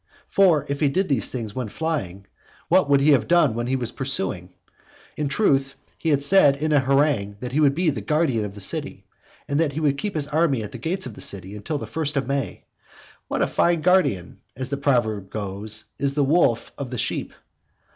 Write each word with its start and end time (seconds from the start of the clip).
for 0.29 0.65
if 0.67 0.79
he 0.79 0.89
did 0.89 1.07
these 1.07 1.29
things 1.29 1.53
when 1.53 1.69
flying, 1.69 2.25
what 2.69 2.89
would 2.89 2.99
he 3.01 3.11
have 3.11 3.27
done 3.27 3.53
when 3.53 3.67
he 3.67 3.75
was 3.75 3.91
pursuing? 3.91 4.49
In 5.15 5.27
truth, 5.29 5.75
he 5.95 6.09
had 6.09 6.23
said 6.23 6.57
in 6.59 6.71
a 6.71 6.79
harangue 6.79 7.37
that 7.39 7.51
he 7.51 7.59
would 7.59 7.75
be 7.75 7.91
the 7.91 8.01
guardian 8.01 8.43
of 8.43 8.55
the 8.55 8.61
city; 8.61 9.05
and 9.47 9.59
that 9.59 9.73
he 9.73 9.79
would 9.79 9.99
keep 9.99 10.15
his 10.15 10.27
army 10.27 10.63
at 10.63 10.71
the 10.71 10.79
gates 10.79 11.05
of 11.05 11.13
the 11.13 11.21
city 11.21 11.59
till 11.59 11.77
the 11.77 11.85
first 11.85 12.17
of 12.17 12.25
May. 12.25 12.63
What 13.27 13.43
a 13.43 13.45
fine 13.47 13.81
guardian 13.81 14.39
(as 14.55 14.69
the 14.69 14.77
proverb 14.77 15.29
goes) 15.29 15.85
is 15.99 16.15
the 16.15 16.23
wolf 16.23 16.71
of 16.79 16.89
the 16.89 16.97
sheep! 16.97 17.35